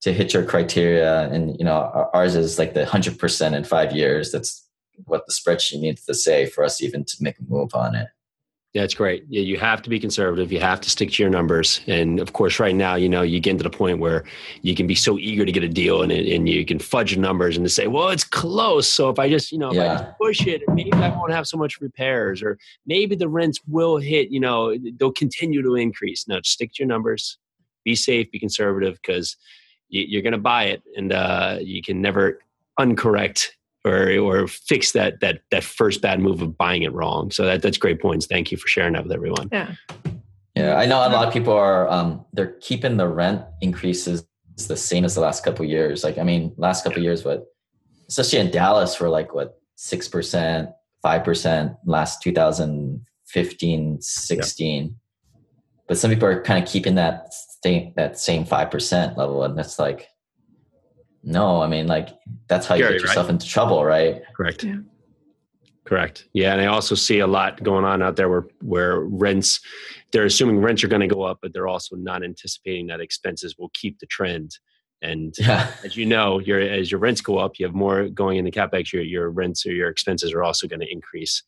[0.00, 4.32] to hit your criteria and you know ours is like the 100% in five years
[4.32, 4.66] that's
[5.04, 8.08] what the spreadsheet needs to say for us even to make a move on it
[8.72, 9.24] it's great.
[9.28, 10.52] Yeah, you have to be conservative.
[10.52, 11.80] You have to stick to your numbers.
[11.88, 14.22] And of course, right now, you know, you get to the point where
[14.62, 17.56] you can be so eager to get a deal and, and you can fudge numbers
[17.56, 18.86] and to say, well, it's close.
[18.86, 19.82] So if I just, you know, yeah.
[19.82, 23.28] if I just push it, maybe I won't have so much repairs or maybe the
[23.28, 26.28] rents will hit, you know, they'll continue to increase.
[26.28, 27.38] No, just stick to your numbers.
[27.84, 29.36] Be safe, be conservative because
[29.88, 32.38] you're going to buy it and uh, you can never
[32.78, 33.48] uncorrect
[33.84, 37.30] or or fix that that that first bad move of buying it wrong.
[37.30, 38.26] So that that's great points.
[38.26, 39.48] Thank you for sharing that with everyone.
[39.52, 39.74] Yeah.
[40.56, 44.26] Yeah, I know a lot of people are um they're keeping the rent increases
[44.68, 46.04] the same as the last couple years.
[46.04, 47.46] Like I mean, last couple years, but
[48.08, 50.70] especially in Dallas, for like what six percent,
[51.02, 54.84] five percent last 2015, 16.
[54.84, 54.90] Yeah.
[55.88, 59.56] But some people are kind of keeping that same that same five percent level, and
[59.56, 60.08] that's like
[61.22, 62.10] no, I mean, like
[62.48, 63.34] that's how you get yourself right?
[63.34, 64.22] into trouble, right?
[64.34, 64.64] Correct.
[64.64, 64.78] Yeah.
[65.84, 66.28] Correct.
[66.32, 69.60] Yeah, and I also see a lot going on out there where where rents
[70.12, 73.56] they're assuming rents are going to go up, but they're also not anticipating that expenses
[73.58, 74.52] will keep the trend.
[75.02, 75.72] And yeah.
[75.84, 78.50] as you know, your as your rents go up, you have more going in the
[78.50, 78.92] capex.
[78.92, 81.42] Your your rents or your expenses are also going to increase.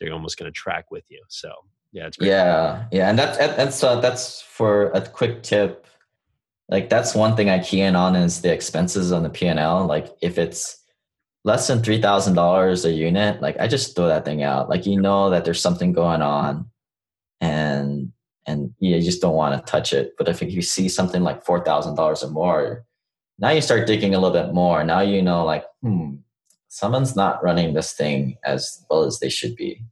[0.00, 1.22] They're almost going to track with you.
[1.28, 1.52] So
[1.92, 2.28] yeah, it's great.
[2.28, 5.86] Yeah, yeah, and that's that's uh, that's for a quick tip
[6.68, 9.86] like that's one thing I key in on is the expenses on the P&L.
[9.86, 10.82] Like if it's
[11.44, 14.68] less than $3,000 a unit, like I just throw that thing out.
[14.68, 16.70] Like you know that there's something going on
[17.40, 18.12] and
[18.46, 20.14] and you just don't want to touch it.
[20.18, 22.84] But if you see something like $4,000 or more,
[23.38, 24.82] now you start digging a little bit more.
[24.82, 26.14] Now you know like, hmm,
[26.68, 29.84] someone's not running this thing as well as they should be.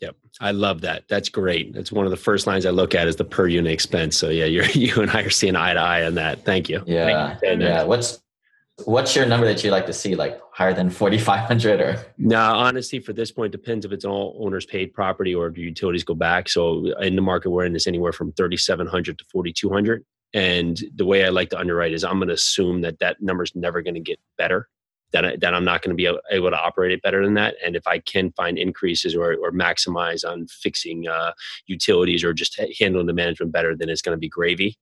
[0.00, 0.16] Yep.
[0.40, 1.04] I love that.
[1.08, 1.72] That's great.
[1.72, 4.16] That's one of the first lines I look at is the per unit expense.
[4.16, 6.44] So yeah, you're, you and I are seeing eye to eye on that.
[6.44, 6.82] Thank you.
[6.86, 7.36] Yeah.
[7.36, 7.66] Thank you.
[7.66, 7.84] Yeah.
[7.84, 8.20] What's,
[8.84, 10.14] what's your number that you like to see?
[10.14, 12.06] Like higher than 4,500 or?
[12.18, 16.04] No, honestly, for this point, depends if it's all owners paid property or do utilities
[16.04, 16.48] go back.
[16.48, 20.04] So in the market we're in is anywhere from 3,700 to 4,200.
[20.34, 23.44] And the way I like to underwrite is I'm going to assume that that number
[23.44, 24.68] is never going to get better
[25.12, 27.54] that, I, that I'm not going to be able to operate it better than that.
[27.64, 31.32] And if I can find increases or, or maximize on fixing uh,
[31.66, 34.76] utilities or just handling the management better, then it's going to be gravy.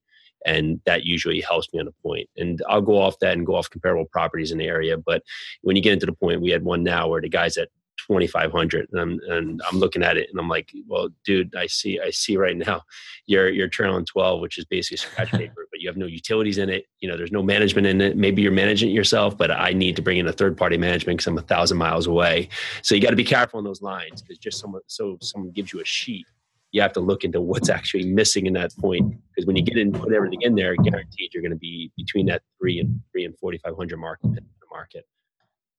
[0.45, 2.29] And that usually helps me on a point.
[2.37, 4.97] And I'll go off that and go off comparable properties in the area.
[4.97, 5.23] But
[5.61, 7.69] when you get into the point, we had one now where the guy's at
[8.07, 11.99] 2500 and I'm, and I'm looking at it and I'm like, well, dude, I see,
[11.99, 12.81] I see right now
[13.25, 16.69] you're, you're trailing 12, which is basically scratch paper, but you have no utilities in
[16.69, 16.85] it.
[16.99, 18.17] You know, there's no management in it.
[18.17, 21.17] Maybe you're managing it yourself, but I need to bring in a third party management
[21.17, 22.49] because I'm a thousand miles away.
[22.81, 25.73] So you got to be careful on those lines because just someone, so someone gives
[25.73, 26.25] you a sheet,
[26.71, 29.15] you have to look into what's actually missing in that point.
[29.29, 32.25] Because when you get in, put everything in there, guaranteed you're going to be between
[32.27, 35.07] that three and three and 4,500 mark in the market.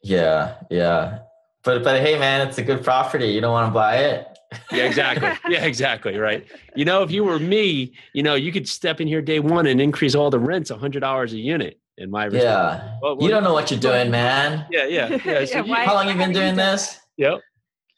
[0.02, 0.54] Yeah.
[0.70, 1.18] Yeah.
[1.66, 3.26] But but hey, man, it's a good property.
[3.26, 4.38] You don't want to buy it.
[4.70, 5.28] yeah, exactly.
[5.52, 6.16] Yeah, exactly.
[6.16, 6.46] Right.
[6.76, 9.66] You know, if you were me, you know, you could step in here day one
[9.66, 11.78] and increase all the rents a hundred dollars a unit.
[11.98, 14.66] In my yeah, well, you don't know what you're doing, man.
[14.70, 15.44] Yeah, yeah, yeah.
[15.46, 17.00] So yeah you, how long you been doing this?
[17.16, 17.40] Yep.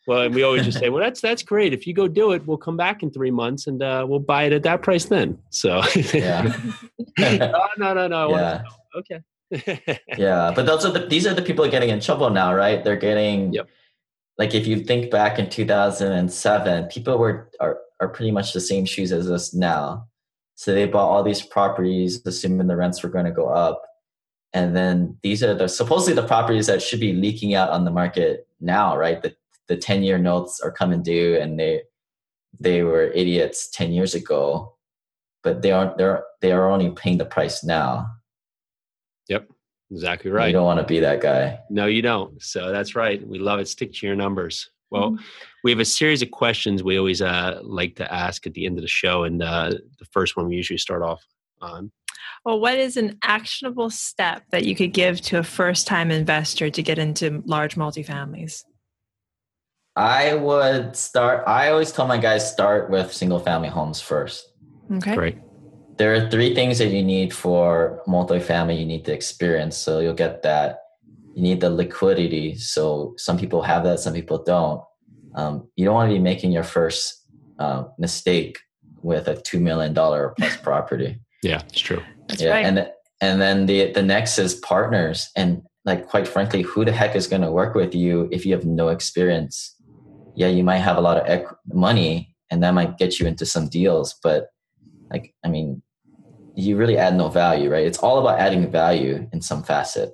[0.07, 1.75] Well, and we always just say, well, that's that's great.
[1.75, 4.45] If you go do it, we'll come back in three months and uh, we'll buy
[4.45, 5.37] it at that price then.
[5.51, 5.83] So,
[6.15, 6.57] yeah.
[7.19, 8.31] no, no, no, no.
[8.31, 8.63] Yeah.
[8.97, 12.85] Okay yeah, but those are the these are the people getting in trouble now, right?
[12.85, 13.69] They're getting yep.
[14.37, 18.85] like if you think back in 2007, people were are are pretty much the same
[18.85, 20.07] shoes as us now.
[20.55, 23.83] So they bought all these properties, assuming the rents were going to go up,
[24.53, 27.91] and then these are the supposedly the properties that should be leaking out on the
[27.91, 29.23] market now, right?
[29.23, 29.35] The
[29.69, 31.83] the 10 year notes are coming due, and they
[32.61, 34.75] they were idiots 10 years ago,
[35.43, 38.07] but they aren't they're they are only paying the price now
[39.29, 39.49] Yep.
[39.91, 40.49] Exactly right.
[40.49, 41.61] You don't want to be that guy.
[41.71, 42.43] No, you don't.
[42.43, 43.27] So that's right.
[43.27, 43.69] We love it.
[43.69, 44.71] Stick to your numbers.
[44.91, 45.25] Well, mm-hmm.
[45.65, 48.77] we have a series of questions we always uh, like to ask at the end
[48.77, 49.25] of the show.
[49.25, 51.25] And uh, the first one we usually start off
[51.61, 51.91] on.
[52.45, 56.71] Well, what is an actionable step that you could give to a first time investor
[56.71, 58.65] to get into large multifamilies?
[59.97, 64.53] I would start, I always tell my guys start with single family homes first.
[64.93, 65.15] Okay.
[65.15, 65.39] Great
[65.99, 68.79] there are three things that you need for multifamily.
[68.79, 70.81] You need the experience, so you'll get that.
[71.35, 74.83] You need the liquidity, so some people have that, some people don't.
[75.35, 77.25] Um, you don't want to be making your first
[77.59, 78.59] uh, mistake
[79.03, 81.21] with a two million dollar plus property.
[81.43, 82.03] Yeah, it's true.
[82.29, 82.65] That's yeah, right.
[82.65, 87.17] and and then the the next is partners, and like quite frankly, who the heck
[87.17, 89.75] is going to work with you if you have no experience?
[90.37, 93.45] Yeah, you might have a lot of ec- money, and that might get you into
[93.45, 94.49] some deals, but
[95.11, 95.83] like I mean,
[96.59, 97.87] you really add no value, right?
[97.87, 100.13] It's all about adding value in some facet.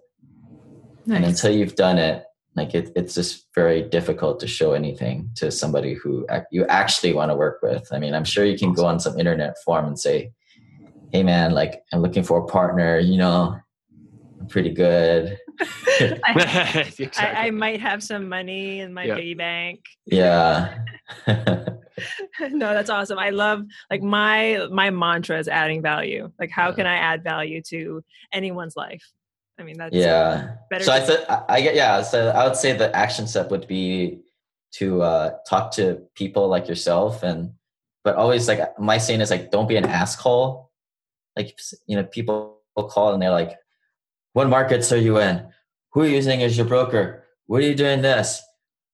[1.07, 1.16] Nice.
[1.16, 5.50] And until you've done it, like it, it's just very difficult to show anything to
[5.50, 7.88] somebody who you actually want to work with.
[7.92, 10.33] I mean, I'm sure you can go on some internet forum and say,
[11.12, 12.98] "Hey, man, like I'm looking for a partner.
[12.98, 13.57] You know,
[14.38, 15.38] I'm pretty good.
[15.61, 17.09] I, exactly.
[17.19, 19.38] I, I, might have some money in my yep.
[19.38, 19.81] bank.
[20.07, 20.79] Yeah.
[21.27, 21.79] no,
[22.59, 23.19] that's awesome.
[23.19, 26.31] I love like my my mantra is adding value.
[26.38, 26.75] Like how yeah.
[26.75, 29.05] can I add value to anyone's life?
[29.59, 30.57] I mean that's yeah.
[30.81, 32.03] so I said I get yeah.
[32.03, 34.21] So I would say the action step would be
[34.73, 37.53] to uh, talk to people like yourself and
[38.03, 40.71] but always like my saying is like don't be an asshole.
[41.37, 43.57] Like you know people call and they're like,
[44.35, 45.47] what markets are you in?
[45.92, 47.25] Who are you using as your broker?
[47.47, 48.42] What are you doing this?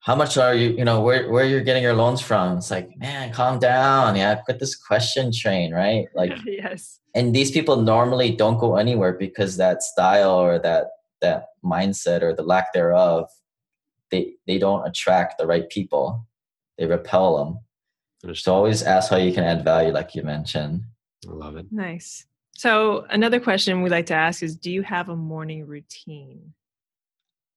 [0.00, 2.58] how much are you you know where where you're getting your loans from?
[2.58, 4.16] It's like man calm down.
[4.16, 6.06] Yeah quit this question train right?
[6.14, 7.00] Like yes.
[7.14, 10.88] and these people normally don't go anywhere because that style or that
[11.20, 13.28] that mindset or the lack thereof
[14.10, 16.26] they they don't attract the right people.
[16.78, 20.84] They repel them so always ask how you can add value like you mentioned.
[21.28, 21.66] I love it.
[21.70, 22.26] Nice
[22.60, 26.52] so another question we like to ask is do you have a morning routine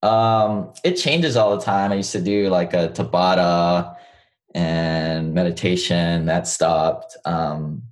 [0.03, 1.93] um, it changes all the time.
[1.93, 3.95] I used to do like a Tabata
[4.53, 6.25] and meditation.
[6.25, 7.15] That stopped.
[7.23, 7.83] Um,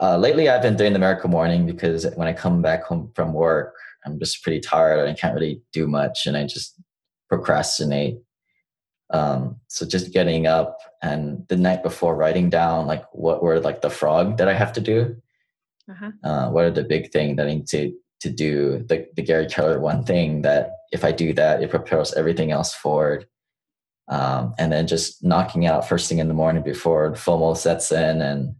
[0.00, 3.34] uh, lately, I've been doing the miracle morning because when I come back home from
[3.34, 3.74] work,
[4.06, 6.80] I'm just pretty tired and I can't really do much, and I just
[7.28, 8.18] procrastinate.
[9.10, 13.80] Um, so just getting up and the night before writing down like what were like
[13.80, 15.16] the frog that I have to do.
[15.90, 16.10] Uh-huh.
[16.24, 19.46] Uh, what are the big thing that I need to to do the, the Gary
[19.46, 23.26] Keller one thing that if I do that, it propels everything else forward.
[24.08, 28.20] um, and then just knocking out first thing in the morning before FOMO sets in
[28.22, 28.54] and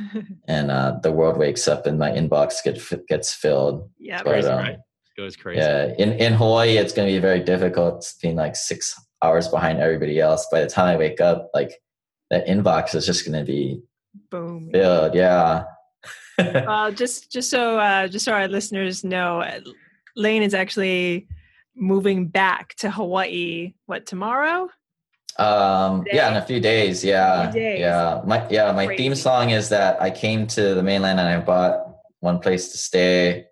[0.48, 2.78] and uh, the world wakes up and my inbox get,
[3.08, 3.90] gets filled.
[3.98, 4.78] Yeah, But, um, right.
[5.16, 5.60] Goes crazy.
[5.60, 7.96] yeah, in in Hawaii, it's going to be very difficult.
[7.96, 10.46] It's being like six hours behind everybody else.
[10.50, 11.82] By the time I wake up, like
[12.30, 13.82] that inbox is just going to be
[14.30, 14.70] boom.
[14.72, 15.14] filled.
[15.14, 15.64] Yeah.
[16.66, 19.60] Well, just just so uh, just so our listeners know, uh,
[20.16, 21.26] Lane is actually
[21.74, 23.74] moving back to Hawaii.
[23.86, 24.68] What tomorrow?
[25.38, 27.02] Um, yeah, in a few days.
[27.02, 27.80] Yeah, Few days.
[27.80, 28.20] yeah.
[28.26, 31.80] My yeah, my theme song is that I came to the mainland and I bought
[32.20, 33.46] one place to stay,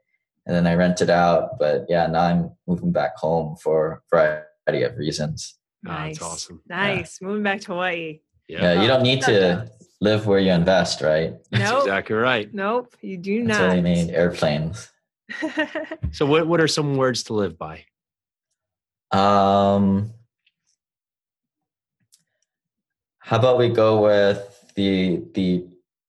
[0.47, 1.59] and then I rented out.
[1.59, 5.57] But yeah, now I'm moving back home for a variety of reasons.
[5.83, 6.61] Nice, that's awesome.
[6.69, 8.21] Nice, moving back to Hawaii.
[8.47, 9.71] Yeah, Oh, you don't need to
[10.01, 11.35] live where you invest, right?
[11.51, 11.83] That's Nope.
[11.83, 12.53] exactly right.
[12.55, 13.83] Nope, you do That's why they not.
[13.83, 14.91] made airplanes.
[16.13, 17.85] So, what what are some words to live by?
[19.13, 20.13] Um,
[23.21, 25.67] how about we go with the the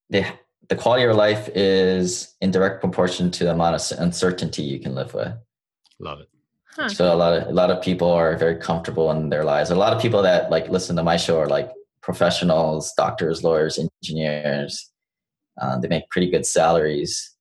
[0.09, 0.25] the
[0.69, 4.79] the quality of your life is in direct proportion to the amount of uncertainty you
[4.79, 5.33] can live with.
[5.99, 6.29] Love it.
[6.75, 6.89] Huh.
[6.89, 9.69] So a lot of a lot of people are very comfortable in their lives.
[9.69, 11.69] A lot of people that like listen to my show are like
[12.01, 14.89] professionals, doctors, lawyers, engineers.
[15.61, 17.35] Uh, they make pretty good salaries,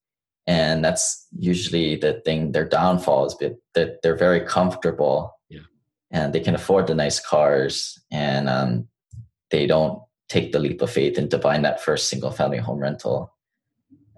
[0.47, 2.53] and that's usually the thing.
[2.53, 5.61] Their downfall is that that they're very comfortable, Yeah.
[6.11, 8.89] and they can afford the nice cars, and um,
[9.51, 13.33] they don't take the leap of faith into buying that first single family home rental.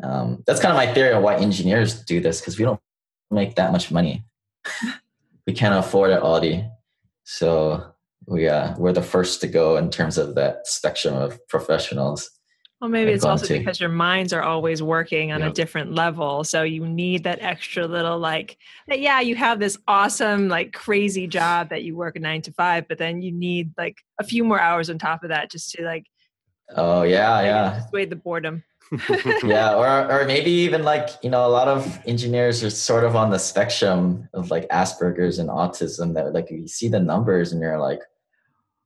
[0.02, 2.80] Um, that's kind of my theory of why engineers do this because we don't
[3.30, 4.24] make that much money.
[5.46, 6.64] we can't afford it, Audi.
[7.24, 7.91] So
[8.26, 12.30] we uh, we're the first to go in terms of that spectrum of professionals.
[12.80, 13.58] Well, maybe I've it's also to.
[13.58, 16.42] because your minds are always working on a different level.
[16.42, 18.58] So you need that extra little like,
[18.88, 22.52] that, yeah, you have this awesome, like crazy job that you work a nine to
[22.52, 25.70] five, but then you need like a few more hours on top of that just
[25.70, 26.06] to like,
[26.76, 28.64] Oh yeah, like, yeah, dissuade the boredom.
[29.44, 29.74] yeah.
[29.74, 33.30] Or or maybe even like you know a lot of engineers are sort of on
[33.30, 36.14] the spectrum of like Asperger's and autism.
[36.14, 38.00] That like you see the numbers and you're like,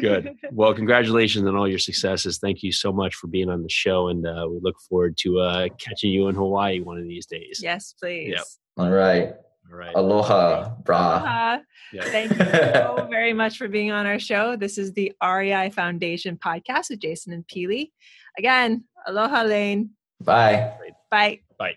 [0.00, 0.36] Good.
[0.50, 2.38] Well, congratulations on all your successes.
[2.38, 5.38] Thank you so much for being on the show, and uh, we look forward to
[5.40, 7.60] uh, catching you in Hawaii one of these days.
[7.62, 8.30] yes, please.
[8.36, 8.44] Yep.
[8.76, 9.34] All right.
[9.70, 9.94] All right.
[9.94, 10.98] Aloha, bra.
[10.98, 11.58] Uh,
[11.92, 12.04] Yeah.
[12.04, 14.56] thank you so very much for being on our show.
[14.56, 17.90] This is the REI Foundation podcast with Jason and Peely.
[18.38, 19.90] Again, aloha Lane.
[20.20, 20.72] Bye.
[21.10, 21.40] Bye.
[21.58, 21.74] Bye.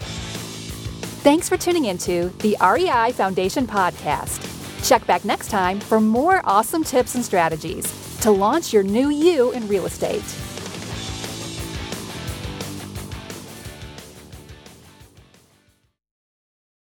[0.00, 4.42] Thanks for tuning into the REI Foundation podcast.
[4.88, 9.50] Check back next time for more awesome tips and strategies to launch your new you
[9.52, 10.22] in real estate.